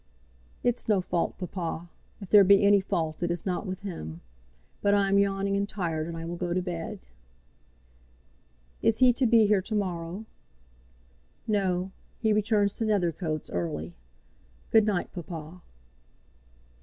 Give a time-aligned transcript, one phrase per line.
[0.63, 1.87] "It's no fault, Papa.
[2.19, 4.21] If there be any fault, it is not with him.
[4.81, 7.01] But I am yawning and tired, and I will go to bed."
[8.81, 10.25] "Is he to be here to morrow?"
[11.45, 13.93] "No; he returns to Nethercoats early.
[14.71, 15.61] Good night, papa."